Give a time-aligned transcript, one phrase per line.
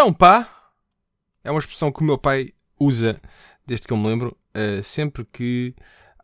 [0.00, 0.48] Então, pá,
[1.42, 3.20] é uma expressão que o meu pai usa
[3.66, 5.74] desde que eu me lembro, uh, sempre que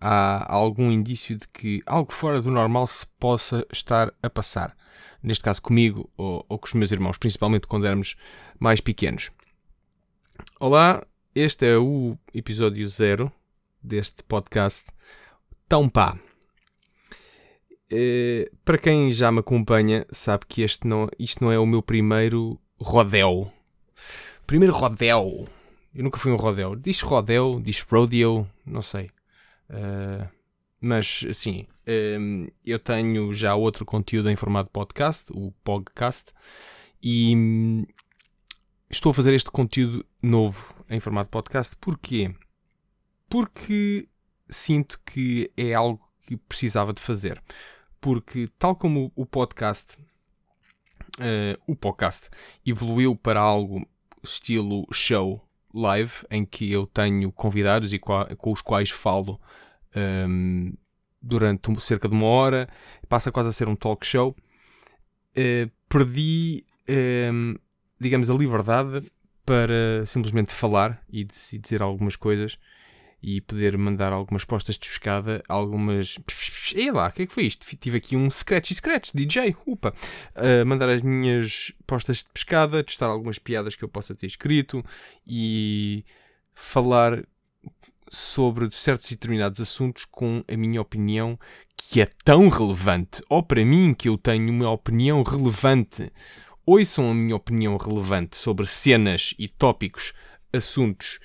[0.00, 4.76] há algum indício de que algo fora do normal se possa estar a passar.
[5.21, 8.14] Neste caso comigo ou, ou com os meus irmãos, principalmente quando éramos
[8.61, 9.32] mais pequenos.
[10.61, 11.04] Olá,
[11.34, 13.32] este é o episódio zero
[13.82, 14.84] deste podcast
[15.68, 16.16] Tão Pá.
[17.93, 21.82] Uh, para quem já me acompanha, sabe que este não, isto não é o meu
[21.82, 23.52] primeiro rodeo.
[24.46, 25.48] Primeiro rodeo.
[25.95, 26.77] Eu nunca fui um rodeo.
[26.77, 29.10] Diz rodeo, diz rodeo, não sei.
[29.70, 30.28] Uh,
[30.80, 31.66] mas, sim,
[32.20, 36.33] um, eu tenho já outro conteúdo em formato podcast, o podcast,
[37.02, 37.86] e um,
[38.91, 41.77] estou a fazer este conteúdo novo em formato podcast.
[41.77, 42.34] Porquê?
[43.28, 44.08] Porque
[44.48, 47.42] sinto que é algo que precisava de fazer.
[48.00, 49.97] Porque, tal como o podcast,
[51.20, 52.28] uh, o podcast
[52.64, 53.86] evoluiu para algo
[54.22, 59.41] estilo show live, em que eu tenho convidados e com os quais falo
[59.97, 60.72] um,
[61.20, 62.69] durante cerca de uma hora,
[63.08, 64.36] passa quase a ser um talk show.
[65.36, 66.64] Uh, perdi,
[67.33, 67.56] um,
[67.98, 69.11] digamos, a liberdade
[69.44, 72.58] para simplesmente falar e dizer algumas coisas
[73.27, 76.19] e poder mandar algumas postas de pescada, algumas.
[76.75, 77.64] Ei lá, o que é que foi isto?
[77.77, 79.94] Tive aqui um scratch e scratch, DJ, upa!
[80.36, 84.84] Uh, mandar as minhas postas de pescada, testar algumas piadas que eu possa ter escrito
[85.27, 86.05] e
[86.52, 87.25] falar
[88.11, 91.39] sobre certos e determinados assuntos com a minha opinião
[91.78, 93.22] que é tão relevante.
[93.30, 96.12] Ou para mim, que eu tenho uma opinião relevante.
[96.67, 100.12] Ouçam a minha opinião relevante sobre cenas e tópicos,
[100.52, 101.19] assuntos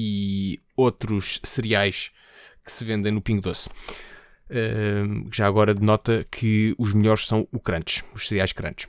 [0.00, 2.10] e outros cereais
[2.64, 3.68] que se vendem no Pingo Doce.
[4.48, 8.88] Uh, já agora denota que os melhores são o crunch, os cereais crunch.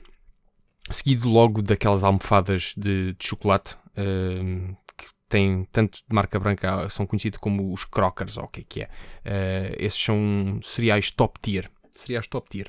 [0.90, 7.06] Seguido logo daquelas almofadas de, de chocolate, uh, que têm tanto de marca branca, são
[7.06, 8.84] conhecidos como os crockers, ou o que é que é.
[8.86, 11.70] Uh, esses são cereais top tier.
[11.94, 12.68] Cereais top tier.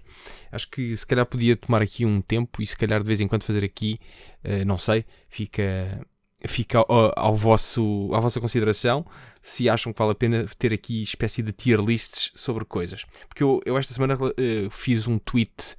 [0.52, 3.28] Acho que se calhar podia tomar aqui um tempo e se calhar de vez em
[3.28, 4.00] quando fazer aqui,
[4.44, 6.06] uh, não sei, fica
[6.46, 9.06] fica ao, ao, vosso, à vossa consideração
[9.42, 13.06] se acham que vale a pena ter aqui espécie de tier lists sobre coisas.
[13.28, 15.76] Porque eu, eu esta semana uh, fiz um tweet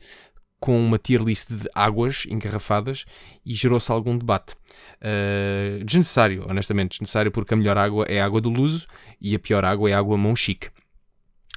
[0.64, 3.04] com uma tier list de águas engarrafadas
[3.44, 4.54] e gerou-se algum debate.
[5.00, 8.86] Uh, desnecessário, honestamente, desnecessário porque a melhor água é a água do Luso
[9.20, 10.69] e a pior água é a água Monchique.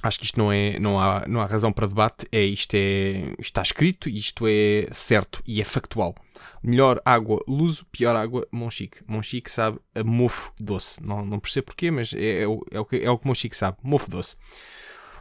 [0.08, 3.34] Acho que isto não, é, não, há, não há razão para debate, é, isto, é,
[3.38, 6.14] está escrito, isto é certo e é factual.
[6.62, 9.00] Melhor água Luso, pior água Monchique.
[9.06, 11.02] Monchique sabe a mofo doce.
[11.04, 13.54] Não, não percebo porquê, mas é, é, o, é, o que, é o que Monchique
[13.54, 14.34] sabe, mofo doce.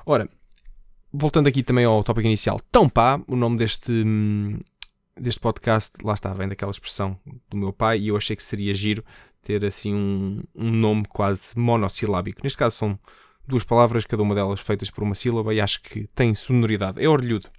[0.06, 0.30] Ora,
[1.12, 3.92] voltando aqui também ao tópico inicial, tão pá, o nome deste,
[5.20, 8.74] deste podcast, lá está, vem daquela expressão do meu pai, e eu achei que seria
[8.74, 9.04] giro
[9.42, 12.40] ter assim um, um nome quase monossilábico.
[12.42, 13.00] Neste caso são
[13.48, 17.04] duas palavras, cada uma delas feitas por uma sílaba, e acho que tem sonoridade.
[17.04, 17.50] É orlhudo.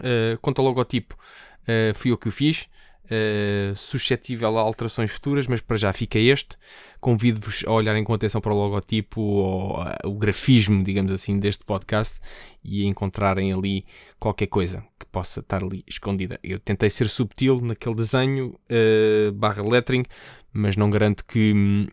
[0.00, 1.14] Uh, quanto ao logotipo,
[1.62, 2.68] uh, fui eu que o fiz.
[3.04, 6.56] Uh, suscetível a alterações futuras, mas para já fica este.
[6.98, 12.18] Convido-vos a olharem com atenção para o logotipo ou o grafismo, digamos assim, deste podcast
[12.64, 13.84] e a encontrarem ali
[14.18, 16.38] qualquer coisa que possa estar ali escondida.
[16.42, 20.04] Eu tentei ser subtil naquele desenho uh, barra lettering,
[20.52, 21.88] mas não garanto que, hum,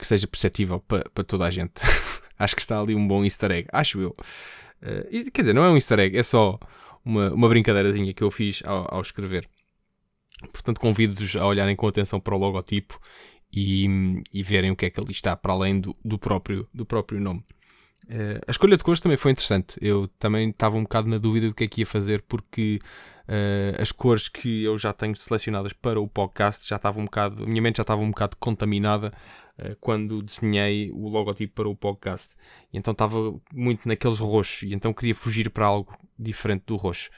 [0.00, 1.80] que seja perceptível para, toda a gente.
[2.38, 4.16] acho que está ali um bom easter egg, acho eu.
[4.82, 6.58] Uh, quer dizer, não é um easter egg, é só
[7.04, 9.48] uma, uma brincadeirazinha que eu fiz ao, ao escrever.
[10.52, 12.98] Portanto, convido-vos a olharem com atenção para o logotipo
[13.52, 13.86] e,
[14.32, 17.20] e verem o que é que ali está para além do, do, próprio, do próprio
[17.20, 17.44] nome.
[18.06, 19.78] Uh, a escolha de cores também foi interessante.
[19.80, 22.80] Eu também estava um bocado na dúvida do que é que ia fazer, porque
[23.28, 27.44] uh, as cores que eu já tenho selecionadas para o podcast já estavam um bocado,
[27.44, 29.12] a minha mente já estava um bocado contaminada
[29.80, 32.34] quando desenhei o logotipo para o podcast.
[32.72, 33.16] E então estava
[33.52, 37.10] muito naqueles roxos, e então queria fugir para algo diferente do roxo.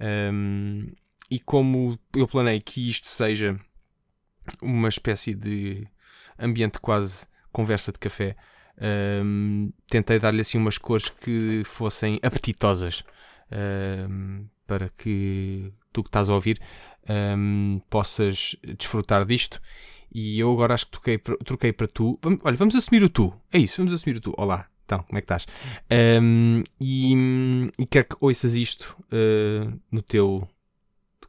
[0.00, 0.92] Um,
[1.30, 3.58] e como eu planei que isto seja
[4.62, 5.86] uma espécie de
[6.38, 8.36] ambiente quase conversa de café,
[9.24, 13.02] um, tentei dar-lhe assim umas cores que fossem apetitosas
[14.08, 16.60] um, para que tu que estás a ouvir
[17.88, 19.60] possas desfrutar disto.
[20.12, 22.18] E eu agora acho que troquei, troquei para tu.
[22.42, 23.32] Olha, vamos assumir o tu.
[23.52, 24.34] É isso, vamos assumir o tu.
[24.36, 25.46] Olá, então, como é que estás?
[26.22, 27.14] Um, e,
[27.78, 30.48] e quero que ouças isto uh, no teu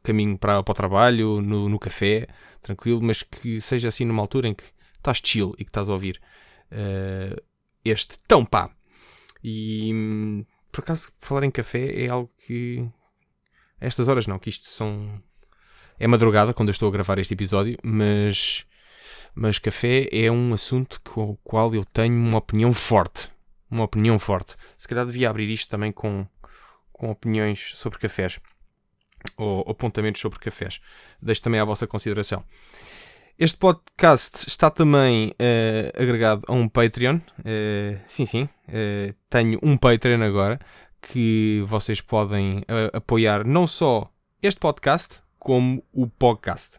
[0.02, 2.26] caminho para, para o trabalho, no, no café,
[2.62, 4.64] tranquilo, mas que seja assim numa altura em que
[4.96, 6.20] estás chill e que estás a ouvir
[6.72, 7.42] uh,
[7.84, 8.70] este tão pá.
[9.44, 9.92] E
[10.70, 12.86] por acaso, falar em café é algo que.
[13.80, 15.22] A estas horas não, que isto são.
[15.98, 18.64] É madrugada quando eu estou a gravar este episódio, mas,
[19.34, 23.30] mas café é um assunto com o qual eu tenho uma opinião forte.
[23.70, 24.56] Uma opinião forte.
[24.76, 26.26] Se calhar devia abrir isto também com,
[26.92, 28.40] com opiniões sobre cafés
[29.36, 30.80] ou apontamentos sobre cafés.
[31.20, 32.44] Deixo também à vossa consideração.
[33.38, 37.20] Este podcast está também uh, agregado a um Patreon.
[37.38, 40.60] Uh, sim, sim, uh, tenho um Patreon agora
[41.00, 42.62] que vocês podem
[42.92, 44.12] apoiar não só
[44.42, 46.78] este podcast, como o podcast.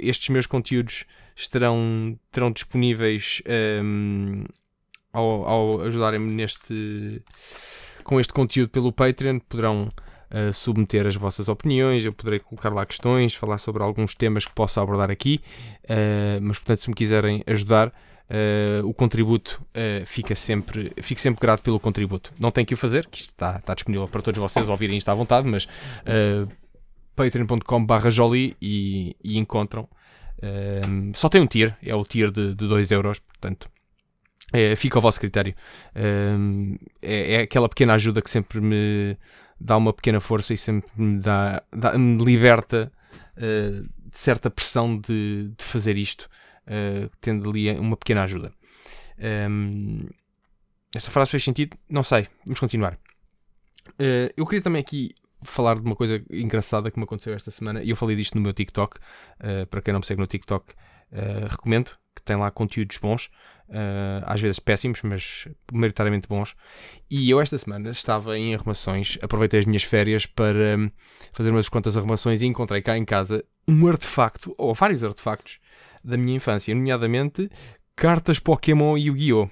[0.00, 1.04] Estes meus conteúdos
[1.36, 4.44] estarão, estarão disponíveis um, ehm,
[5.12, 7.22] ao, ao ajudarem-me neste
[8.02, 9.38] com este conteúdo pelo Patreon.
[9.40, 9.88] Poderão
[10.30, 14.52] uh, submeter as vossas opiniões, eu poderei colocar lá questões, falar sobre alguns temas que
[14.52, 15.40] possa abordar aqui,
[15.84, 17.92] uh, mas portanto, se me quiserem ajudar.
[18.24, 22.32] Uh, o contributo uh, fica sempre, fico sempre grato pelo contributo.
[22.38, 25.10] Não tem que o fazer, que isto está, está disponível para todos vocês ouvirem isto
[25.10, 26.48] à vontade, mas uh,
[27.14, 29.88] patreon.com.br jolly e, e encontram.
[31.14, 33.68] só tem um tier, é o tier de, de 2 euros, portanto
[34.52, 35.54] é, fica ao vosso critério.
[37.02, 39.16] é, é, aquela pequena ajuda que sempre me
[39.60, 42.92] dá uma pequena força e sempre me, dá, dá me liberta
[43.36, 46.28] uh, de certa pressão de, de fazer isto,
[46.66, 48.52] uh, tendo ali uma pequena ajuda.
[49.48, 50.06] Um,
[50.94, 51.76] esta frase fez sentido?
[51.88, 52.28] Não sei.
[52.44, 52.98] Vamos continuar.
[53.92, 55.14] Uh, eu queria também aqui
[55.44, 58.40] falar de uma coisa engraçada que me aconteceu esta semana e eu falei disto no
[58.40, 58.96] meu TikTok.
[59.40, 63.26] Uh, para quem não me segue no TikTok, uh, recomendo que tem lá conteúdos bons,
[63.68, 66.54] uh, às vezes péssimos, mas maioritariamente bons.
[67.10, 70.90] E eu esta semana estava em arrumações, aproveitei as minhas férias para um,
[71.32, 75.58] fazer umas quantas arrumações e encontrei cá em casa um artefacto, ou vários artefactos,
[76.04, 77.50] da minha infância, nomeadamente
[77.96, 79.48] cartas Pokémon e Yu-Gi-Oh!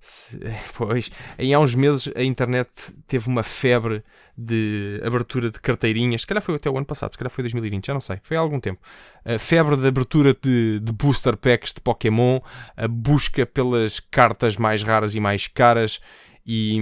[0.74, 2.70] Pois, em há uns meses a internet
[3.06, 4.02] teve uma febre
[4.40, 6.22] de abertura de carteirinhas.
[6.22, 8.18] Se calhar foi até o ano passado, se calhar foi 2020, já não sei.
[8.22, 8.80] Foi há algum tempo.
[9.24, 12.40] A febre de abertura de, de booster packs de Pokémon,
[12.76, 16.00] a busca pelas cartas mais raras e mais caras.
[16.46, 16.78] E,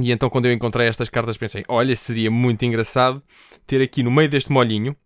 [0.00, 3.22] e então, quando eu encontrei estas cartas, pensei: olha, seria muito engraçado
[3.66, 4.96] ter aqui no meio deste molhinho.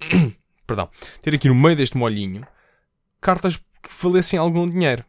[0.66, 0.88] perdão,
[1.20, 2.46] ter aqui no meio deste molhinho
[3.20, 5.04] cartas que valessem algum dinheiro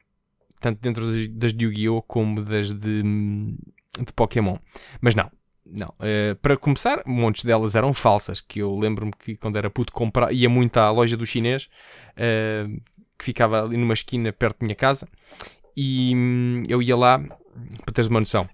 [0.66, 2.02] tanto dentro das, de Yu-Gi-Oh!
[2.02, 4.58] como das de, de Pokémon.
[5.00, 5.30] Mas não,
[5.66, 5.90] não.
[6.00, 10.32] Uh, para começar, montes delas eram falsas, que eu lembro-me que quando era puto comprar,
[10.32, 11.70] ia muito à loja do chinês,
[12.12, 12.82] uh,
[13.18, 15.08] que ficava ali numa esquina perto da minha casa,
[15.76, 18.48] e hum, eu ia lá, para teres uma noção,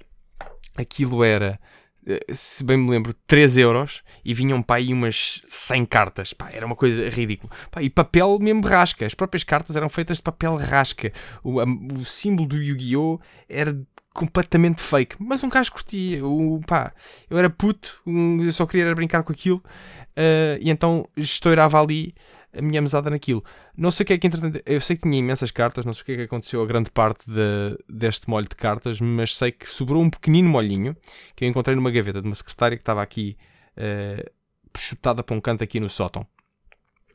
[0.77, 1.59] aquilo era
[2.05, 6.33] eh, se bem me lembro, 3 euros e vinham para aí umas 100 cartas.
[6.33, 7.51] Pá, era uma coisa ridícula.
[7.69, 9.05] Pá, e papel mesmo rasca.
[9.05, 11.11] As próprias cartas eram feitas de papel rasca.
[11.43, 13.19] O, o símbolo do Yu-Gi-Oh!
[13.47, 13.79] era
[14.13, 15.15] completamente fake.
[15.19, 16.25] Mas um gajo curtia.
[16.25, 16.93] O, pá,
[17.29, 19.63] eu era puto, eu só queria brincar com aquilo.
[20.11, 22.13] Uh, e então estourava ali
[22.53, 23.43] a minha mesada naquilo.
[23.77, 26.01] Não sei o que é que, entretanto, eu sei que tinha imensas cartas, não sei
[26.01, 29.51] o que é que aconteceu a grande parte de, deste molho de cartas, mas sei
[29.51, 30.95] que sobrou um pequenino molhinho
[31.35, 33.37] que eu encontrei numa gaveta de uma secretária que estava aqui
[33.77, 34.29] uh,
[34.77, 36.25] chutada para um canto aqui no sótão.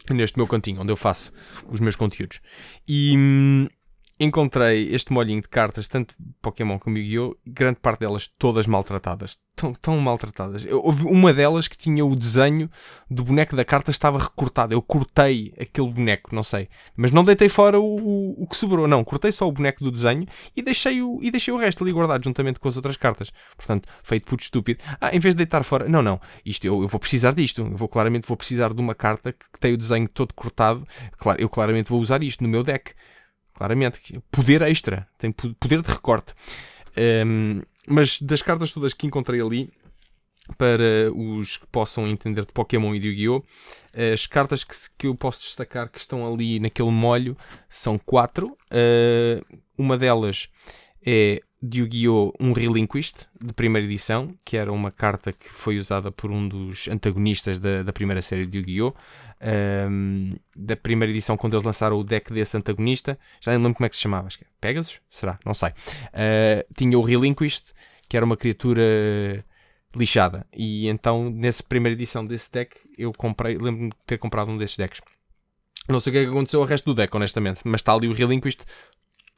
[0.09, 1.33] Neste meu cantinho, onde eu faço
[1.69, 2.41] os meus conteúdos.
[2.87, 3.67] E, hum,
[4.19, 7.37] encontrei este molhinho de cartas, tanto Pokémon como Yu-Gi-Oh!
[7.47, 9.37] grande parte delas todas maltratadas.
[9.55, 10.67] Tão, tão maltratadas.
[10.67, 12.71] Eu, houve uma delas que tinha o desenho
[13.11, 14.75] do boneco da carta estava recortado.
[14.75, 16.69] Eu cortei aquele boneco, não sei.
[16.95, 19.03] Mas não deitei fora o, o, o que sobrou, não.
[19.03, 22.23] Cortei só o boneco do desenho e deixei o, e deixei o resto ali guardado
[22.25, 23.33] juntamente com as outras cartas.
[23.57, 24.85] Portanto, feito puto estúpido.
[25.01, 26.21] Ah, em vez de deitar fora, não, não.
[26.45, 27.63] Isto eu, eu vou precisar disto.
[27.63, 30.85] Eu vou claramente vou precisar de uma carta que, que tem o desenho todo cortado.
[31.17, 32.93] Claro, eu claramente vou usar isto no meu deck
[33.57, 34.01] claramente.
[34.31, 36.35] Poder extra, tem poder de recorte.
[37.27, 39.71] Um, mas das cartas todas que encontrei ali,
[40.57, 43.43] para os que possam entender de Pokémon e de Yu-Gi-Oh!
[44.15, 47.37] As cartas que, que, eu posso destacar que estão ali naquele molho
[47.69, 48.57] são quatro.
[48.71, 50.49] Uh, uma delas
[51.05, 52.33] é de Yu-Gi-Oh!
[52.39, 56.89] um Relinquished, de primeira edição, que era uma carta que foi usada por um dos
[56.89, 58.95] antagonistas da, da primeira série de Yu-Gi-Oh!
[59.91, 63.87] Um, da primeira edição, quando eles lançaram o deck desse antagonista, já nem lembro como
[63.87, 65.01] é que se chamava, acho que é Pegasus?
[65.11, 65.39] Será?
[65.45, 65.71] Não sei.
[65.71, 67.73] Uh, tinha o Relinquished,
[68.09, 69.45] que era uma criatura
[69.95, 74.57] lixada, e então, nessa primeira edição desse deck, eu comprei, lembro-me de ter comprado um
[74.57, 75.01] desses decks.
[75.89, 78.09] Não sei o que é que aconteceu ao resto do deck, honestamente, mas está ali
[78.09, 78.65] o Relinquished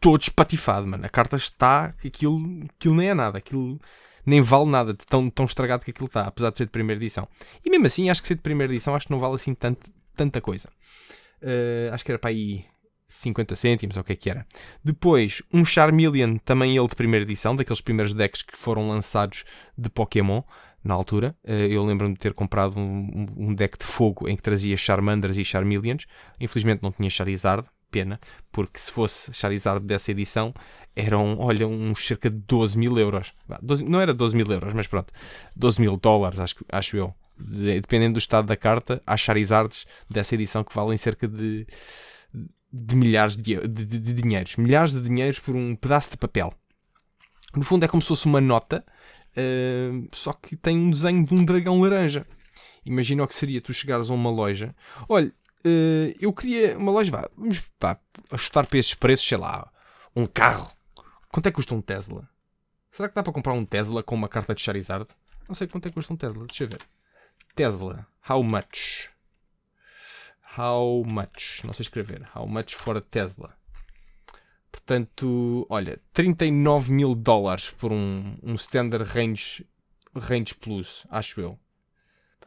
[0.01, 1.05] todo espatifado, mano.
[1.05, 3.81] A carta está, aquilo, aquilo nem é nada, aquilo
[4.25, 7.01] nem vale nada de tão, tão estragado que aquilo está, apesar de ser de primeira
[7.01, 7.27] edição.
[7.65, 9.91] E mesmo assim, acho que ser de primeira edição, acho que não vale assim tanto,
[10.15, 10.69] tanta coisa.
[11.43, 12.65] Uh, acho que era para aí
[13.07, 14.47] 50 cêntimos, ou o que é que era.
[14.85, 19.45] Depois, um Charmeleon, também ele de primeira edição, daqueles primeiros decks que foram lançados
[19.77, 20.43] de Pokémon,
[20.85, 21.37] na altura.
[21.45, 25.37] Eh, eu lembro-me de ter comprado um, um, deck de fogo em que trazia Charmanders
[25.37, 26.07] e Charmeleons.
[26.41, 28.21] Infelizmente não tinha Charizard, pena,
[28.53, 30.53] porque se fosse Charizard dessa edição
[30.95, 33.33] eram, olha, uns cerca de 12 mil euros.
[33.63, 35.13] 12, não era 12 mil euros, mas pronto,
[35.55, 37.15] 12 mil dólares, acho, acho eu.
[37.39, 41.67] Dependendo do estado da carta, há Charizards dessa edição que valem cerca de,
[42.73, 44.57] de milhares de, de, de, de dinheiros.
[44.57, 46.53] Milhares de dinheiros por um pedaço de papel.
[47.55, 48.85] No fundo é como se fosse uma nota
[49.39, 52.27] Uh, só que tem um desenho de um dragão laranja.
[52.85, 54.75] Imagina o que seria tu chegares a uma loja.
[55.09, 55.33] Olha,
[55.65, 57.11] uh, eu queria uma loja.
[57.11, 57.99] Vá, vamos pá,
[58.33, 59.71] ajustar para esses preços, sei lá,
[60.15, 60.71] um carro.
[61.31, 62.29] Quanto é que custa um Tesla?
[62.91, 65.07] Será que dá para comprar um Tesla com uma carta de Charizard?
[65.47, 66.47] Não sei quanto é que custa um Tesla.
[66.47, 66.81] Deixa eu ver.
[67.55, 68.07] Tesla.
[68.29, 69.11] How much?
[70.57, 71.65] How much?
[71.65, 72.29] Não sei escrever.
[72.35, 73.57] How much for a Tesla?
[74.71, 79.67] Portanto, olha, 39 mil dólares por um, um Standard Range,
[80.15, 81.59] Range Plus, acho eu.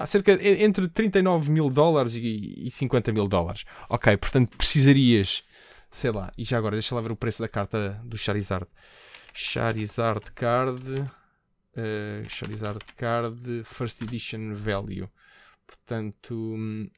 [0.02, 3.66] Há cerca entre 39 mil dólares e, e 50 mil dólares.
[3.90, 5.44] Ok, portanto precisarias,
[5.90, 8.68] sei lá, e já agora deixa lá ver o preço da carta do Charizard.
[9.34, 15.10] Charizard Card, uh, Charizard Card, First Edition Value.
[15.66, 16.90] Portanto, hum,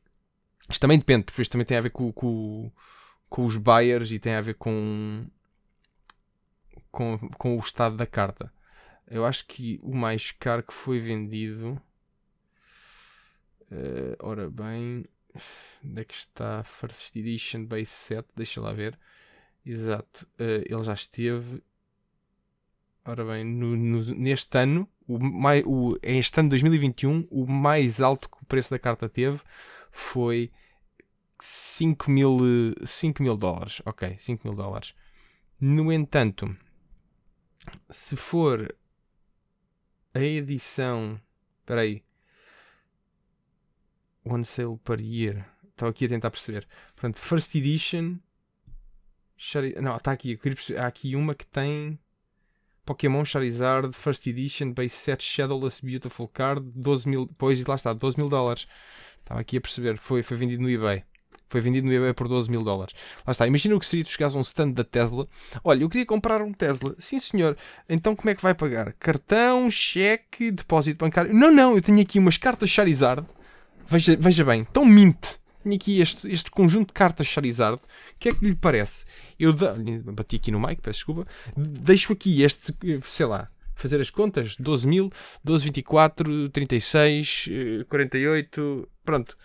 [0.69, 2.71] isto também depende, porque isto também tem a ver com, com
[3.33, 5.25] com os buyers e tem a ver com,
[6.91, 8.53] com, com o estado da carta.
[9.07, 11.81] Eu acho que o mais caro que foi vendido.
[13.73, 15.03] Uh, ora bem.
[15.83, 16.63] Onde é que está?
[16.63, 18.27] First Edition Base Set.
[18.35, 18.97] Deixa lá ver.
[19.65, 20.27] Exato.
[20.39, 21.63] Uh, ele já esteve.
[23.03, 27.99] Ora bem, no, no, neste ano, o, mais, o, este ano de 2021, o mais
[27.99, 29.41] alto que o preço da carta teve
[29.91, 30.49] foi
[31.37, 32.39] 5 mil,
[32.85, 33.81] 5 mil dólares.
[33.85, 34.93] Ok, 5 mil dólares.
[35.59, 36.55] No entanto,
[37.89, 38.73] se for
[40.13, 41.19] a edição.
[41.59, 42.03] Espera aí.
[44.25, 45.45] One sale per year.
[45.69, 46.67] Estou aqui a tentar perceber.
[46.95, 48.17] Portanto, First Edition.
[49.81, 50.39] Não, está aqui.
[50.77, 51.99] Há aqui uma que tem.
[52.85, 57.29] Pokémon Charizard First Edition Base Set Shadowless Beautiful Card 12 mil.
[57.37, 58.67] Pois, e lá está, 12 mil dólares.
[59.19, 59.97] Estava aqui a perceber.
[59.97, 61.03] Foi, foi vendido no eBay.
[61.49, 62.93] Foi vendido no eBay por 12 mil dólares.
[63.25, 63.47] Lá está.
[63.47, 65.27] Imagina o que seria tu chegares a um stand da Tesla.
[65.63, 66.95] Olha, eu queria comprar um Tesla.
[66.99, 67.57] Sim, senhor.
[67.87, 68.93] Então como é que vai pagar?
[68.93, 71.33] Cartão, cheque, depósito bancário?
[71.33, 71.75] Não, não.
[71.75, 73.25] Eu tenho aqui umas cartas Charizard.
[73.87, 74.63] Veja, veja bem.
[74.65, 75.37] Tão mint.
[75.63, 77.81] Tenho aqui este, este conjunto de cartas Charizard.
[77.83, 77.87] O
[78.19, 79.05] que é que lhe parece?
[79.39, 79.75] Eu da...
[80.11, 81.25] bati aqui no mic, peço desculpa.
[81.55, 84.55] Deixo aqui este, sei lá, fazer as contas.
[84.57, 85.11] 12 mil,
[85.43, 87.49] 12, 24, 36,
[87.87, 88.89] 48.
[89.05, 89.37] Pronto.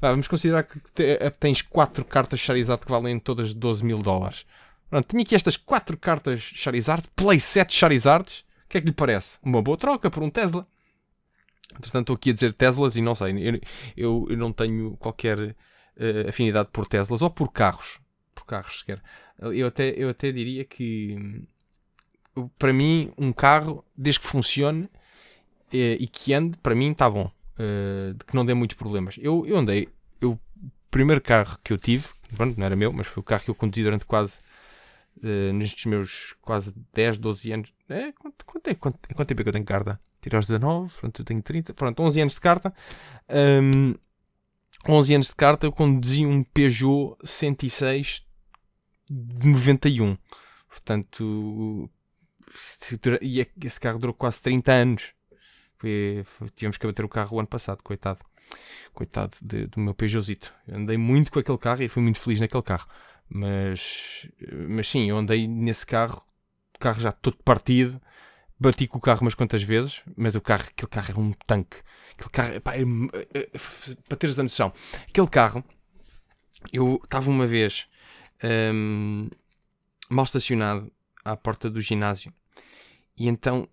[0.00, 4.44] Ah, vamos considerar que eh, tens 4 cartas Charizard que valem todas 12 mil dólares.
[4.90, 8.40] Pronto, tenho aqui estas 4 cartas Charizard, Play 7 Charizards.
[8.40, 9.38] O que é que lhe parece?
[9.42, 10.66] Uma boa troca por um Tesla.
[11.72, 13.60] Entretanto, estou aqui a dizer Teslas e não sei, eu,
[13.96, 18.00] eu, eu não tenho qualquer uh, afinidade por Teslas ou por carros.
[18.34, 19.02] Por carros sequer.
[19.38, 21.46] Eu até, eu até diria que
[22.58, 24.90] para mim, um carro, desde que funcione uh,
[25.72, 29.16] e que ande, para mim está bom uh, de que não dê muitos problemas.
[29.18, 29.88] Eu, eu andei,
[30.20, 30.40] eu, o
[30.90, 32.06] primeiro carro que eu tive,
[32.36, 34.40] pronto, não era meu, mas foi o carro que eu conduzi durante quase,
[35.18, 37.74] uh, nestes meus quase 10, 12 anos.
[37.88, 40.00] É, quanto, quanto, é, quanto, quanto tempo é que eu tenho carta?
[40.26, 42.74] Tirei aos 19, pronto, eu tenho 30, pronto, 11 anos de carta.
[43.30, 43.94] Um,
[44.88, 48.26] 11 anos de carta, eu conduzi um Peugeot 106
[49.08, 50.18] de 91.
[50.68, 51.88] Portanto,
[53.22, 55.12] e é esse carro durou quase 30 anos.
[55.78, 58.18] Foi, foi, tivemos que abater o carro o ano passado, coitado.
[58.92, 60.52] Coitado de, do meu Peugeotzito.
[60.68, 62.88] andei muito com aquele carro e fui muito feliz naquele carro.
[63.28, 64.28] Mas,
[64.68, 66.26] mas sim, eu andei nesse carro,
[66.80, 68.02] carro já todo partido.
[68.58, 71.76] Bati com o carro umas quantas vezes, mas o carro, aquele carro era um tanque.
[72.12, 72.82] Aquele carro, pá, é,
[73.34, 73.58] é, é,
[74.08, 74.72] para teres a noção,
[75.06, 75.62] aquele carro,
[76.72, 77.86] eu estava uma vez
[78.42, 79.28] um,
[80.08, 80.90] mal estacionado
[81.24, 82.32] à porta do ginásio
[83.16, 83.68] e então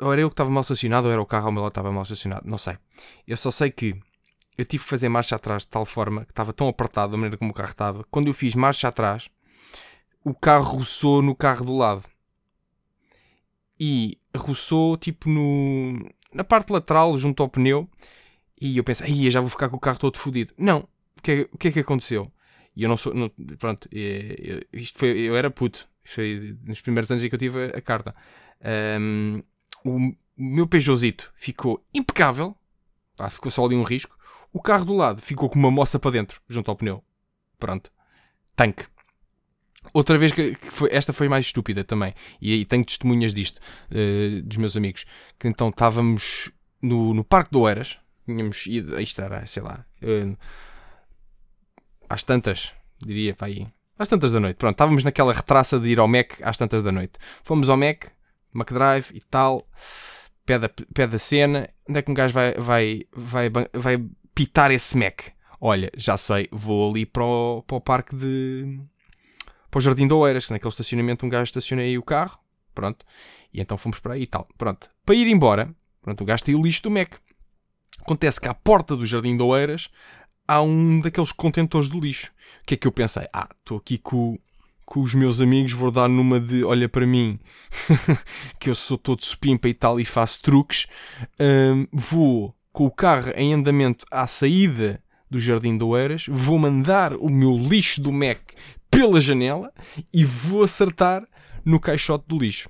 [0.00, 1.78] ou era eu que estava mal estacionado ou era o carro ao meu lado que
[1.78, 2.76] estava mal estacionado, não sei.
[3.26, 3.96] Eu só sei que
[4.56, 7.36] eu tive que fazer marcha atrás de tal forma que estava tão apertado da maneira
[7.36, 8.04] como o carro estava.
[8.10, 9.30] Quando eu fiz marcha atrás,
[10.24, 12.04] o carro roçou no carro do lado.
[13.86, 17.86] E roçou tipo no, na parte lateral, junto ao pneu.
[18.58, 20.54] E eu pensei, já vou ficar com o carro todo fodido.
[20.56, 20.88] Não.
[21.18, 22.32] O que, é, o que é que aconteceu?
[22.74, 23.12] E eu não sou.
[23.12, 25.86] Não, pronto, é, isto foi, eu era puto.
[26.02, 28.14] Isto foi nos primeiros anos em que eu tive a, a carta.
[28.98, 29.42] Um,
[29.84, 32.56] o meu Peugeotzito ficou impecável,
[33.30, 34.16] ficou só ali um risco.
[34.50, 37.04] O carro do lado ficou com uma moça para dentro, junto ao pneu.
[37.58, 37.92] Pronto.
[38.56, 38.86] Tanque.
[39.92, 43.60] Outra vez que, foi, esta foi mais estúpida também, e aí tenho testemunhas disto,
[43.90, 45.04] uh, dos meus amigos,
[45.38, 46.50] que então estávamos
[46.82, 50.36] no, no Parque do Oeiras, tínhamos ido, isto era, sei lá, uh,
[52.08, 53.66] às tantas, diria para aí,
[53.98, 56.90] às tantas da noite, pronto, estávamos naquela retraça de ir ao Mac às tantas da
[56.90, 57.12] noite.
[57.44, 58.06] Fomos ao Mac,
[58.54, 59.64] McDrive e tal,
[60.44, 64.70] pé da, pé da cena, onde é que um gajo vai, vai, vai, vai pitar
[64.72, 65.22] esse Mac?
[65.60, 68.80] Olha, já sei, vou ali para o, para o parque de
[69.74, 72.38] para o Jardim de Oeiras, que naquele estacionamento um gajo estacionei aí o carro,
[72.72, 73.04] pronto,
[73.52, 74.88] e então fomos para aí e tal, pronto.
[75.04, 77.14] Para ir embora, pronto, o gajo tem o lixo do Mac.
[78.00, 79.90] Acontece que à porta do Jardim de Oeiras
[80.46, 82.30] há um daqueles contentores de lixo.
[82.62, 83.26] O que é que eu pensei?
[83.32, 84.38] Ah, estou aqui com,
[84.86, 87.40] com os meus amigos, vou dar numa de olha para mim,
[88.60, 90.86] que eu sou todo supimpa e tal e faço truques.
[91.40, 97.14] Um, vou com o carro em andamento à saída do Jardim de Oeiras, vou mandar
[97.14, 98.38] o meu lixo do Mac
[98.94, 99.72] pela janela
[100.12, 101.26] e vou acertar
[101.64, 102.68] no caixote do lixo.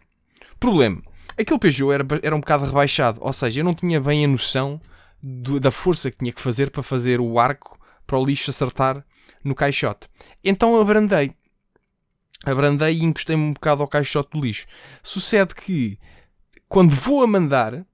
[0.58, 1.02] Problema:
[1.38, 4.80] aquele Peugeot era, era um bocado rebaixado, ou seja, eu não tinha bem a noção
[5.22, 9.04] do, da força que tinha que fazer para fazer o arco para o lixo acertar
[9.42, 10.08] no caixote.
[10.42, 11.32] Então abrandei.
[12.44, 14.66] Abrandei e encostei-me um bocado ao caixote do lixo.
[15.02, 15.98] Sucede que
[16.68, 17.86] quando vou a mandar,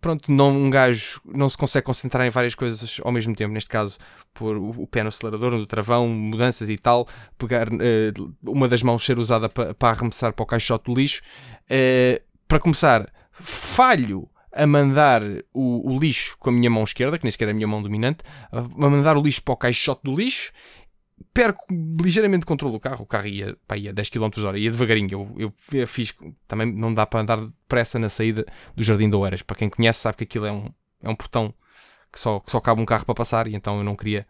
[0.00, 3.52] pronto, não, um gajo não se consegue concentrar em várias coisas ao mesmo tempo.
[3.52, 3.98] Neste caso,
[4.34, 9.04] pôr o, pé no acelerador, no travão, mudanças e tal, pegar uh, uma das mãos
[9.04, 11.22] ser usada para, para arremessar para o caixote do lixo.
[11.66, 15.22] Uh, para começar, falho a mandar
[15.54, 17.82] o, o, lixo com a minha mão esquerda, que nem sequer é a minha mão
[17.82, 20.52] dominante, a mandar o lixo para o caixote do lixo
[21.32, 21.66] perco
[22.00, 23.02] ligeiramente controle do carro.
[23.02, 25.10] O carro ia, pá, ia 10 km h ia devagarinho.
[25.36, 26.14] Eu, eu, fiz.
[26.46, 29.42] Também não dá para andar depressa na saída do Jardim de Oeiras.
[29.42, 30.66] Para quem conhece, sabe que aquilo é um,
[31.02, 31.54] é um portão
[32.12, 34.26] que só, que só cabe um carro para passar e então eu não queria.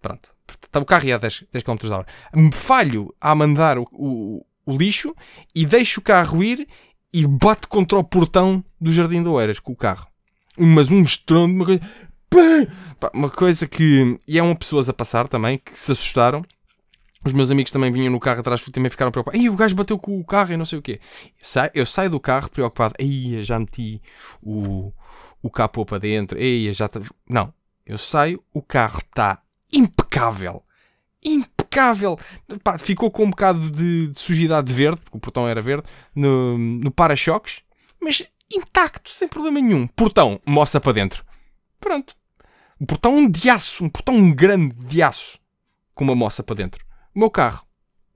[0.00, 0.32] Pronto.
[0.74, 4.76] O carro ia a 10, 10 km h Me falho a mandar o, o, o
[4.76, 5.14] lixo
[5.54, 6.66] e deixo o carro ir
[7.12, 10.06] e bate contra o portão do Jardim de Oeiras com o carro.
[10.58, 11.80] Mas um estrondo, uma coisa
[13.12, 14.18] uma coisa que.
[14.26, 16.44] E é uma pessoas a passar também que se assustaram.
[17.24, 19.38] Os meus amigos também vinham no carro atrás porque também ficaram preocupados.
[19.38, 20.98] Ei, o gajo bateu com o carro e não sei o quê.
[21.74, 22.94] Eu saio do carro preocupado.
[22.98, 24.00] Ei, já meti
[24.42, 24.90] o,
[25.42, 26.38] o capô para dentro.
[26.38, 26.88] Ei, já.
[27.28, 27.52] Não.
[27.84, 30.62] Eu saio, o carro está impecável.
[31.22, 32.18] Impecável.
[32.62, 36.56] Pá, ficou com um bocado de, de, sujidade verde, porque o portão era verde, no,
[36.56, 37.62] no para-choques.
[38.00, 39.86] Mas intacto, sem problema nenhum.
[39.88, 41.24] Portão, moça para dentro.
[41.80, 42.14] Pronto.
[42.80, 45.38] Um portão de aço, um portão grande de aço,
[45.94, 46.84] com uma moça para dentro.
[47.14, 47.66] O meu carro,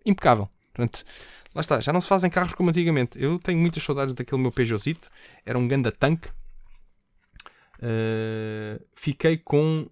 [0.07, 0.49] impecável.
[0.73, 1.05] Portanto,
[1.55, 3.21] lá está, já não se fazem carros como antigamente.
[3.21, 5.11] Eu tenho muitas saudades daquele meu Peugeotzito,
[5.45, 6.29] era um ganda tanque.
[7.79, 9.87] Uh, fiquei com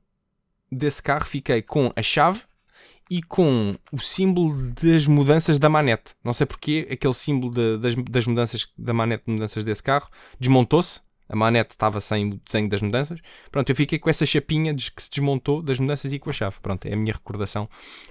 [0.70, 2.40] desse carro, fiquei com a chave
[3.10, 6.14] e com o símbolo das mudanças da manete.
[6.24, 10.08] Não sei porquê, aquele símbolo de, das, das mudanças da manete mudanças desse carro
[10.40, 13.18] desmontou-se a manete estava sem o desenho das mudanças.
[13.50, 16.56] Pronto, eu fiquei com essa chapinha que se desmontou das mudanças e com a chave.
[16.60, 17.66] Pronto, é a minha recordação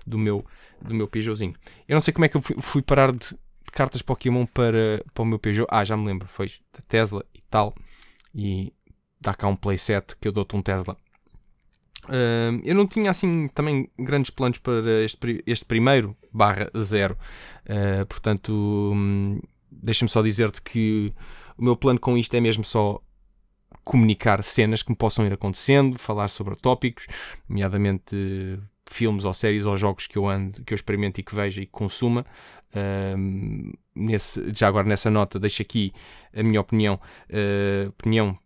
[0.07, 0.43] do meu,
[0.81, 1.53] do meu Peugeotzinho.
[1.87, 5.03] Eu não sei como é que eu fui, fui parar de, de, cartas Pokémon para,
[5.13, 5.67] para o meu Peugeot.
[5.69, 7.75] Ah, já me lembro, foi da Tesla e tal.
[8.33, 8.73] E
[9.19, 10.97] dá cá um playset que eu dou-te um Tesla.
[12.05, 17.15] Uh, eu não tinha assim também grandes planos para este, este primeiro barra zero.
[17.69, 18.51] Uh, portanto,
[18.95, 19.39] hum,
[19.71, 21.13] deixa-me só dizer-te que
[21.55, 22.99] o meu plano com isto é mesmo só
[23.83, 27.07] comunicar cenas que me possam ir acontecendo, falar sobre tópicos,
[27.47, 31.61] nomeadamente filmes ou séries ou jogos que eu ando, que eu experimento e que vejo
[31.61, 32.25] e que consuma.
[33.17, 35.93] Um, nesse, já agora nessa nota deixo aqui
[36.33, 38.37] a minha opinião, uh, opinião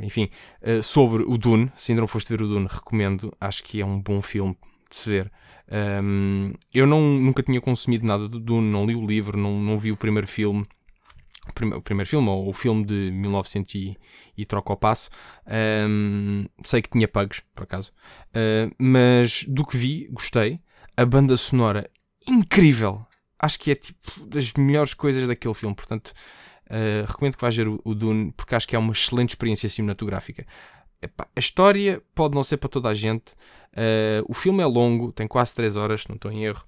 [0.00, 0.30] enfim,
[0.62, 1.70] uh, sobre o Dune.
[1.76, 3.32] Se ainda não foste ver o Dune, recomendo.
[3.40, 4.56] Acho que é um bom filme
[4.88, 5.32] de se ver.
[6.02, 9.78] Um, eu não, nunca tinha consumido nada do Dune, não li o livro, não, não
[9.78, 10.66] vi o primeiro filme
[11.48, 13.96] o, prim o primeiro filme, ou o filme de 1900 e,
[14.36, 15.10] e troca o passo.
[15.88, 17.92] Um, sei que tinha pagos, por acaso.
[18.28, 20.60] Uh, mas do que vi, gostei.
[20.96, 21.88] A banda sonora,
[22.26, 23.04] incrível.
[23.38, 25.74] Acho que é tipo das melhores coisas daquele filme.
[25.74, 26.12] Portanto,
[26.66, 29.68] uh, recomendo que vais ver o, o, Dune, porque acho que é uma excelente experiência
[29.68, 30.46] cinematográfica.
[31.00, 33.34] Epá, a história pode não ser para toda a gente.
[33.72, 36.64] Uh, o filme é longo, tem quase 3 horas, se não estou em erro.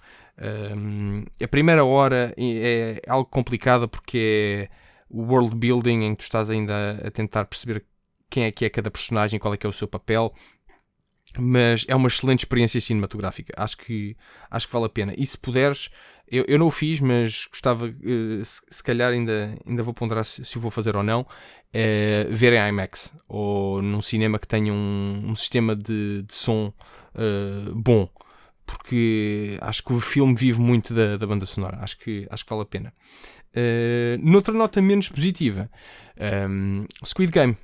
[0.76, 4.74] Um, a primeira hora é algo complicada porque é
[5.08, 7.84] o world building em que tu estás ainda a tentar perceber
[8.28, 10.34] quem é que é cada personagem, qual é que é o seu papel.
[11.38, 13.52] Mas é uma excelente experiência cinematográfica.
[13.56, 14.16] Acho que,
[14.50, 15.14] acho que vale a pena.
[15.16, 15.90] E se puderes,
[16.30, 20.24] eu, eu não o fiz, mas gostava, uh, se, se, calhar ainda, ainda vou ponderar
[20.24, 21.26] se, se o vou fazer ou não, uh,
[22.30, 26.72] ver em IMAX ou num cinema que tenha um, um sistema de, de som
[27.14, 28.08] uh, bom
[28.66, 31.80] porque acho que o filme vive muito da, da banda sonora.
[31.82, 32.94] Acho que, acho que vale a pena.
[34.20, 35.70] Noutra nota menos positiva,
[36.48, 37.58] um, Squid Game.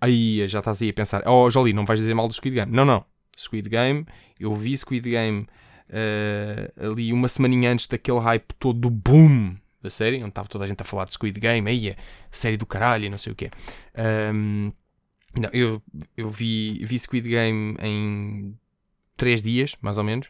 [0.00, 2.70] Aí já estás aí a pensar, oh Jolie, não vais dizer mal do Squid Game.
[2.70, 3.04] Não, não.
[3.36, 4.06] Squid Game,
[4.38, 5.46] eu vi Squid Game
[5.88, 10.64] uh, ali uma semaninha antes daquele hype todo do boom da série, onde estava toda
[10.64, 11.96] a gente a falar de Squid Game, aí a
[12.30, 13.50] série do caralho e não sei o quê.
[14.34, 14.72] Um,
[15.36, 15.82] não, eu,
[16.16, 18.58] eu vi, vi Squid Game em
[19.16, 20.28] 3 dias, mais ou menos.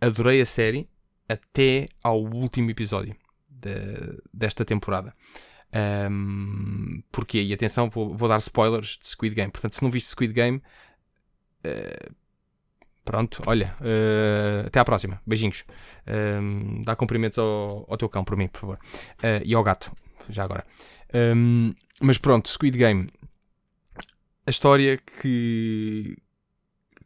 [0.00, 0.88] Adorei a série
[1.28, 3.16] até ao último episódio
[3.48, 3.74] de,
[4.32, 5.14] desta temporada.
[6.10, 9.50] Um, porque, e atenção, vou, vou, dar spoilers de Squid Game.
[9.50, 10.62] Portanto, se não viste Squid Game,
[11.64, 12.14] uh,
[13.06, 15.22] pronto, olha, uh, até à próxima.
[15.26, 15.64] Beijinhos.
[16.06, 18.78] Um, dá cumprimentos ao, ao, teu cão por mim, por favor.
[19.20, 19.90] Uh, e ao gato,
[20.28, 20.66] já agora.
[21.14, 23.08] Um, mas pronto, Squid Game.
[24.46, 26.16] A história que,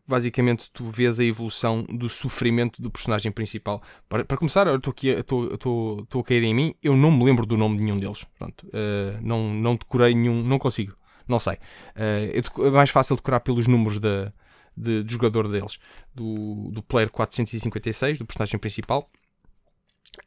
[0.08, 3.82] basicamente tu vês a evolução do sofrimento do personagem principal.
[4.08, 7.46] Para, para começar, eu estou aqui estou a cair em mim, eu não me lembro
[7.46, 8.24] do nome de nenhum deles.
[8.38, 10.96] Pronto, uh, não, não decorei nenhum, não consigo,
[11.28, 11.58] não sei.
[11.94, 14.32] É mais fácil decorar pelos números da,
[14.76, 15.78] de, de, jogador deles,
[16.14, 19.10] do, do player 456, do personagem principal.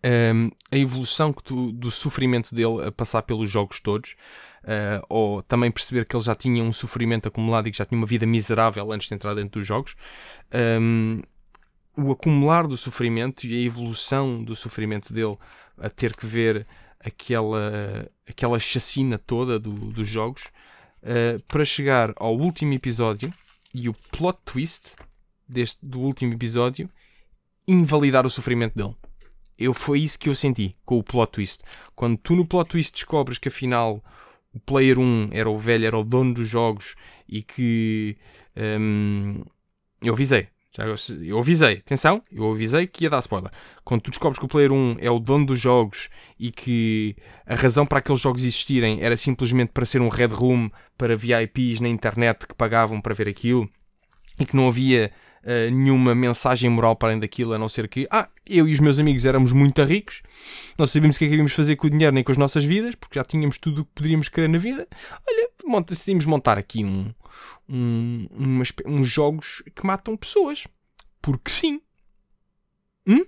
[0.06, 4.16] Um, a evolução que tu, do sofrimento dele a passar pelos jogos todos
[4.64, 7.98] uh, ou também perceber que ele já tinha um sofrimento acumulado e que já tinha
[7.98, 9.96] uma vida miserável antes de entrar dentro dos jogos.
[10.54, 11.22] Um,
[11.96, 15.38] o acumular do sofrimento e a evolução do sofrimento dele
[15.78, 16.66] a ter que ver
[17.00, 20.46] aquela, aquela chacina toda do, dos jogos
[21.04, 23.32] uh, para chegar ao último episódio
[23.74, 24.96] e o plot twist
[25.48, 26.90] deste, do último episódio
[27.68, 28.96] invalidar o sofrimento dele.
[29.58, 31.64] Eu, foi isso que eu senti com o plot twist.
[31.96, 34.04] Quando tu no plot twist descobres que afinal
[34.54, 36.96] o Player 1 era o velho, era o dono dos jogos
[37.28, 38.18] e que
[38.56, 39.44] um,
[40.02, 40.48] eu avisei.
[40.76, 43.52] Eu avisei, atenção, eu avisei que ia dar spoiler.
[43.84, 46.10] Quando tu descobres que o Player 1 é o dono dos jogos
[46.40, 50.72] e que a razão para aqueles jogos existirem era simplesmente para ser um Red Room
[50.98, 53.70] para VIPs na internet que pagavam para ver aquilo
[54.40, 55.12] e que não havia
[55.44, 58.80] uh, nenhuma mensagem moral para além daquilo, a não ser que, ah, eu e os
[58.80, 60.22] meus amigos éramos muito ricos,
[60.78, 62.64] não sabíamos o que é que íamos fazer com o dinheiro nem com as nossas
[62.64, 64.88] vidas, porque já tínhamos tudo o que poderíamos querer na vida.
[65.28, 67.14] Olha, decidimos montar aqui um,
[67.70, 70.66] um, umas, uns jogos que matam pessoas.
[71.22, 71.82] Porque sim.
[73.08, 73.26] Hum?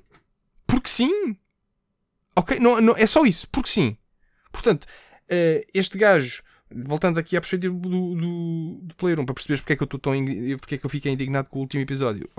[0.68, 1.38] Porque sim.
[2.36, 3.48] Ok, não, não, é só isso.
[3.50, 3.98] Porque sim.
[4.52, 6.44] Portanto, uh, este gajo
[6.84, 9.86] voltando aqui à perspectiva do, do, do Player 1, para perceberes porque é que eu
[9.86, 10.14] estou tão
[10.60, 12.30] porque é que eu fiquei indignado com o último episódio.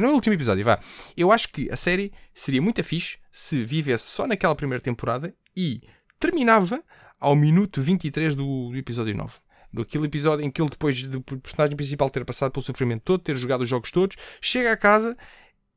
[0.00, 0.78] Não é o último episódio, vá.
[1.16, 5.80] Eu acho que a série seria muito fixe se vivesse só naquela primeira temporada e
[6.18, 6.82] terminava
[7.18, 9.34] ao minuto 23 do, do episódio 9.
[9.78, 13.36] Aquele episódio em que ele, depois do personagem principal ter passado pelo sofrimento todo, ter
[13.36, 15.16] jogado os jogos todos, chega a casa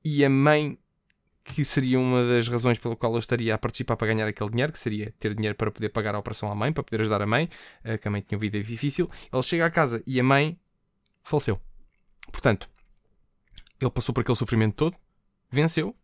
[0.04, 0.78] e a mãe
[1.54, 4.72] que seria uma das razões pela qual eu estaria a participar para ganhar aquele dinheiro,
[4.72, 7.26] que seria ter dinheiro para poder pagar a operação à mãe, para poder ajudar a
[7.26, 7.50] mãe,
[7.84, 9.10] eh, que a mãe tinha uma vida difícil.
[9.32, 10.60] Ele chega à casa e a mãe
[11.24, 11.60] faleceu.
[12.32, 12.70] Portanto,
[13.82, 14.98] ele passou por aquele sofrimento todo,
[15.52, 15.96] venceu,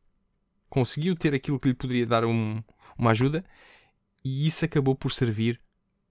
[0.70, 2.64] conseguiu ter aquilo que lhe poderia dar um,
[2.98, 3.46] uma ajuda
[4.24, 5.62] e isso acabou por servir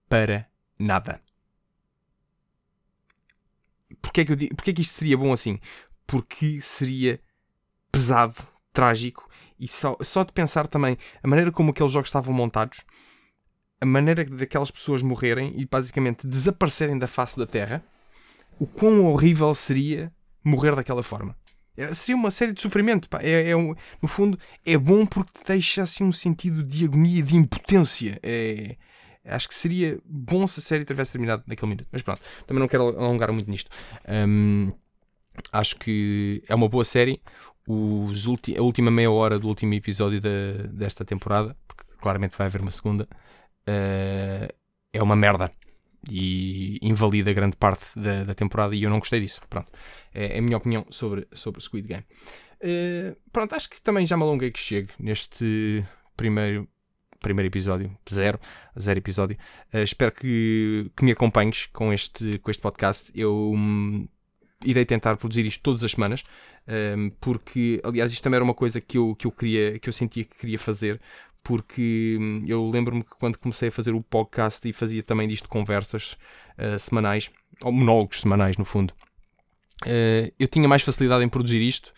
[0.08, 1.20] para nada.
[4.00, 5.58] Porquê é que, eu porquê é que isto seria bom assim?
[6.06, 7.20] Porque seria
[7.90, 9.26] pesado trágico
[9.58, 12.82] e só, só de pensar também a maneira como aqueles jogos estavam montados,
[13.80, 17.82] a maneira daquelas pessoas morrerem e basicamente desaparecerem da face da Terra,
[18.58, 20.12] o quão horrível seria
[20.44, 21.36] morrer daquela forma.
[21.92, 23.08] Seria uma série de sofrimento.
[23.20, 27.36] É, é um, no fundo, é bom porque deixa assim um sentido de agonia, de
[27.36, 28.18] impotência.
[28.22, 28.76] É,
[29.24, 31.88] acho que seria bom se a série tivesse terminado naquele minuto.
[31.90, 33.70] Mas pronto, também não quero alongar muito nisto.
[34.08, 34.72] Um,
[35.52, 37.20] acho que é uma boa série
[37.68, 42.60] os a última meia hora do último episódio de, desta temporada, porque claramente vai haver
[42.60, 43.04] uma segunda,
[43.68, 44.54] uh,
[44.92, 45.50] é uma merda
[46.10, 49.40] e invalida grande parte da, da, temporada e eu não gostei disso.
[49.48, 49.72] Pronto,
[50.12, 52.04] é, é a minha opinião sobre, sobre Squid Game.
[52.62, 55.84] Uh, pronto, acho que também já me alonguei que chegue neste
[56.16, 56.68] primeiro
[57.20, 58.38] primeiro episódio, zero,
[58.78, 59.38] zero episódio.
[59.72, 63.10] Uh, espero que, que me acompanhes com este, com este podcast.
[63.14, 64.06] Eu hum,
[64.64, 66.22] irei tentar produzir isto todas as semanas,
[66.66, 69.88] um, ehm, porque, aliás, isto também era uma coisa que eu, que eu queria, que
[69.88, 71.00] eu sentia que queria fazer,
[71.42, 75.48] porque hum, eu lembro-me que quando comecei a fazer o podcast e fazia também disto
[75.48, 76.16] conversas
[76.58, 77.30] uh, semanais,
[77.62, 78.92] ou monólogos semanais, no fundo,
[79.82, 81.92] uh, eu tinha mais facilidade em produzir isto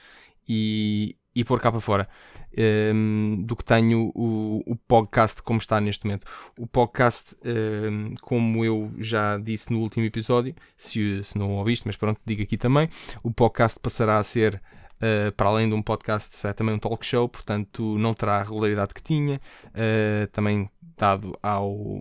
[0.48, 2.08] e, e pôr cá para fora
[2.56, 6.24] um, ehm, do que tenho o, o, podcast como está neste momento.
[6.58, 11.86] O podcast, um, ehm, como eu já disse no último episódio, se, se não ouviste,
[11.86, 12.88] mas pronto, digo aqui também,
[13.22, 14.60] o podcast passará a ser
[14.96, 18.42] Uh, para além de um podcast, é também um talk show, portanto não terá a
[18.42, 19.38] regularidade que tinha.
[19.66, 22.00] Uh, também dado ao,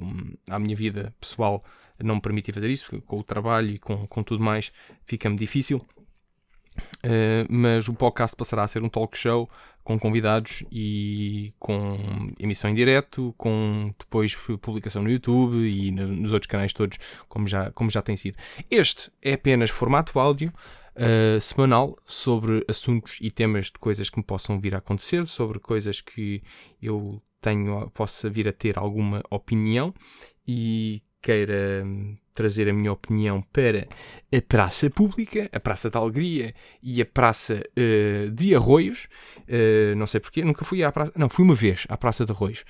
[0.49, 1.61] à minha vida pessoal
[2.01, 4.71] não me permitia fazer isso, com o trabalho e com, com tudo mais,
[5.05, 5.85] fica-me difícil.
[7.03, 9.49] Uh, mas o podcast passará a ser um talk show
[9.83, 11.97] com convidados e com
[12.39, 16.97] emissão em direto, com depois publicação no YouTube e nos outros canais todos,
[17.29, 18.37] como já, como já tem sido.
[18.69, 20.51] Este é apenas formato áudio.
[20.97, 25.59] Uh, semanal sobre assuntos e temas de coisas que me possam vir a acontecer, sobre
[25.59, 26.41] coisas que
[26.81, 29.93] eu tenho, possa vir a ter alguma opinião
[30.47, 33.87] e queira hum, trazer a minha opinião para
[34.31, 39.07] a praça pública, a Praça da Alegria e a Praça uh, de Arroios.
[39.39, 41.11] Uh, não sei porquê, nunca fui à praça.
[41.15, 42.63] Não, fui uma vez à Praça de Arroios,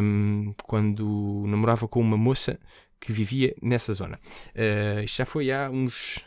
[0.00, 2.60] um, quando namorava com uma moça
[3.00, 4.20] que vivia nessa zona.
[4.54, 6.22] Uh, isto já foi há uns.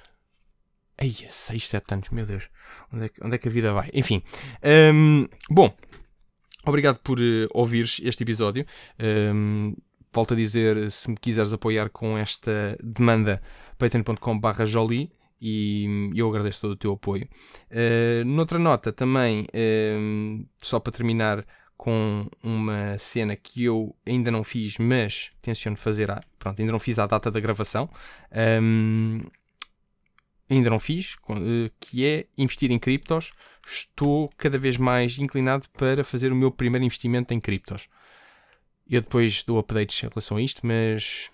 [0.97, 2.49] Ai, 6, 7 anos, meu Deus,
[2.93, 3.89] onde é, que, onde é que a vida vai?
[3.93, 4.21] Enfim,
[4.93, 5.73] um, bom,
[6.65, 8.65] obrigado por uh, ouvires este episódio.
[8.99, 9.73] Um,
[10.13, 13.41] volto a dizer, se me quiseres apoiar com esta demanda,
[13.77, 17.27] patreon.com.br Jolie e eu agradeço todo o teu apoio.
[17.71, 21.45] Uh, noutra nota também, uh, só para terminar
[21.75, 26.77] com uma cena que eu ainda não fiz, mas tenciono fazer, a, pronto, ainda não
[26.77, 27.89] fiz a data da gravação,
[28.61, 29.19] um,
[30.47, 33.31] ainda não fiz, uh, que é investir em criptos.
[33.65, 37.87] Estou cada vez mais inclinado para fazer o meu primeiro investimento em criptos.
[38.91, 41.31] Eu depois dou updates em relação a isto, mas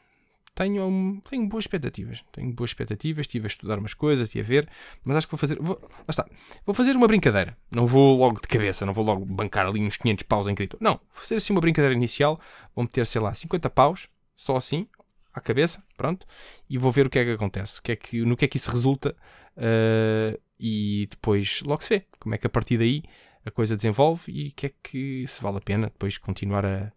[0.54, 2.24] tenho, tenho boas expectativas.
[2.32, 4.70] Tenho boas expectativas, estive a estudar umas coisas, estive a ver,
[5.04, 5.60] mas acho que vou fazer.
[5.60, 6.28] Vou, lá está.
[6.65, 7.58] Vou fazer uma brincadeira.
[7.74, 10.78] Não vou logo de cabeça, não vou logo bancar ali uns 500 paus em cripto.
[10.80, 12.39] Não, vou fazer assim uma brincadeira inicial.
[12.76, 14.88] Vou meter, sei lá, 50 paus, só assim,
[15.34, 16.26] à cabeça, pronto,
[16.70, 18.48] e vou ver o que é que acontece, o que é que, no que é
[18.48, 19.15] que isso resulta,
[19.58, 23.04] uh, e depois logo se vê como é que a partir daí
[23.46, 26.91] a coisa desenvolve e o que é que se vale a pena depois continuar a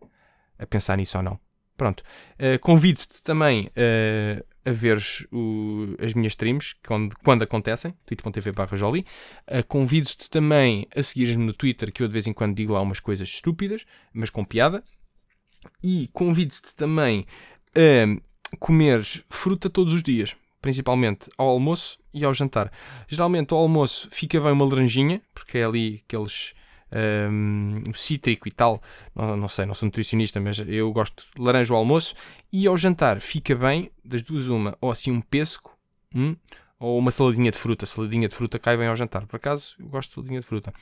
[0.60, 1.38] a pensar nisso ou não.
[1.80, 2.02] Pronto.
[2.34, 9.06] Uh, Convido-te também uh, a veres o, as minhas streams quando, quando acontecem, twitch.tv Jolie.
[9.48, 12.82] Uh, Convido-te também a seguires-me no Twitter, que eu de vez em quando digo lá
[12.82, 14.84] umas coisas estúpidas, mas com piada.
[15.82, 17.26] E convido-te também
[17.74, 22.70] a comeres fruta todos os dias, principalmente ao almoço e ao jantar.
[23.08, 26.54] Geralmente ao almoço fica bem uma laranjinha, porque é ali aqueles
[26.92, 28.82] um, cítrico e tal.
[29.14, 32.14] Não, não, sei, não sou nutricionista, mas eu gosto de laranja ao almoço.
[32.52, 35.76] E ao jantar fica bem, das duas, uma, ou assim um pesco,
[36.14, 36.36] hum,
[36.78, 37.86] ou uma saladinha de fruta.
[37.86, 39.26] Saladinha de fruta cai bem ao jantar.
[39.26, 40.72] Por acaso, eu gosto de saladinha de fruta.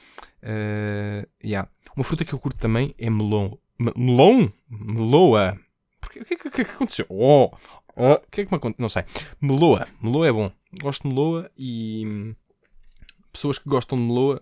[0.42, 1.68] Uh, yeah.
[1.96, 3.58] Uma fruta que eu curto também é melão.
[3.96, 4.52] melão?
[4.70, 5.58] Meloa.
[6.04, 7.04] O que, que, que, que aconteceu?
[7.08, 7.50] Oh,
[7.96, 8.80] oh, o que é que me aconteceu?
[8.82, 9.02] Não sei.
[9.40, 9.88] Meloa.
[10.00, 10.52] Meloa é bom.
[10.80, 12.34] Gosto de meloa e hum,
[13.32, 14.40] pessoas que gostam de meloa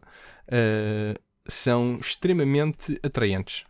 [0.48, 3.64] uh, são extremamente atraentes.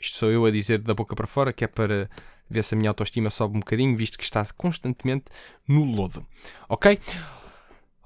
[0.00, 2.08] Isto sou eu a dizer da boca para fora, que é para
[2.48, 5.26] ver se a minha autoestima sobe um bocadinho, visto que está constantemente
[5.66, 6.24] no lodo.
[6.68, 6.98] Ok?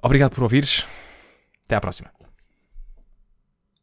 [0.02, 0.86] Obrigado por ouvires.
[1.64, 2.21] Até à próxima.